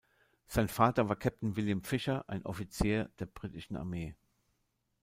Sein 0.47 0.67
Vater 0.67 1.09
war 1.09 1.15
Captain 1.15 1.55
William 1.55 1.83
Fisher, 1.83 2.27
ein 2.27 2.43
Offizier 2.43 3.11
der 3.19 3.27
Britischen 3.27 3.75
Armee. 3.75 4.15